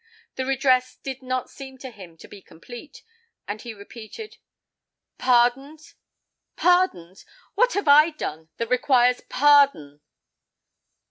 The 0.33 0.47
redress 0.47 0.95
did 0.97 1.21
not 1.21 1.47
seem 1.51 1.77
to 1.77 1.91
him 1.91 2.17
to 2.17 2.27
be 2.27 2.41
complete, 2.41 3.03
and 3.47 3.61
he 3.61 3.71
repeated, 3.71 4.37
"Pardoned! 5.19 5.93
pardoned! 6.55 7.23
What 7.53 7.73
have 7.73 7.87
I 7.87 8.09
done 8.09 8.49
that 8.57 8.69
requires 8.71 9.21
pardon?" 9.29 10.01